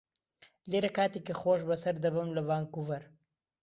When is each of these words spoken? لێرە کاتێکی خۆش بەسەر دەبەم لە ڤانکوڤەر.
لێرە 0.69 0.91
کاتێکی 0.97 1.35
خۆش 1.41 1.61
بەسەر 1.69 1.95
دەبەم 2.03 2.29
لە 2.35 2.41
ڤانکوڤەر. 2.49 3.03